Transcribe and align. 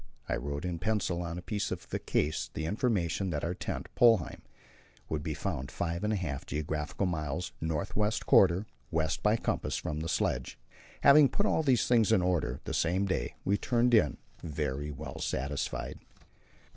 I 0.27 0.35
wrote 0.35 0.65
in 0.65 0.79
pencil 0.79 1.21
on 1.21 1.37
a 1.37 1.43
piece 1.43 1.69
of 1.69 1.87
case 2.07 2.49
the 2.55 2.65
information 2.65 3.29
that 3.29 3.43
our 3.43 3.53
tent 3.53 3.87
"Polheim" 3.93 4.41
would 5.09 5.21
be 5.21 5.35
found 5.35 5.69
five 5.69 6.03
and 6.03 6.11
a 6.11 6.15
half 6.15 6.43
geographical 6.43 7.05
miles 7.05 7.51
north 7.61 7.95
west 7.95 8.25
quarter 8.25 8.65
west 8.89 9.21
by 9.21 9.35
compass 9.37 9.77
from 9.77 9.99
the 9.99 10.09
sledge. 10.09 10.57
Having 11.01 11.29
put 11.29 11.45
all 11.45 11.61
these 11.61 11.85
things 11.87 12.11
in 12.11 12.23
order 12.23 12.61
the 12.63 12.73
same 12.73 13.05
day, 13.05 13.35
we 13.45 13.57
turned 13.59 13.93
in, 13.93 14.17
very 14.41 14.89
well 14.89 15.19
satisfied. 15.19 15.99